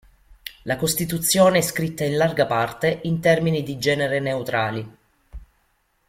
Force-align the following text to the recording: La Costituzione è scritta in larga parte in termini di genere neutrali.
La 0.63 0.77
Costituzione 0.77 1.59
è 1.59 1.61
scritta 1.61 2.03
in 2.03 2.17
larga 2.17 2.47
parte 2.47 3.01
in 3.03 3.19
termini 3.19 3.61
di 3.61 3.77
genere 3.77 4.19
neutrali. 4.19 4.97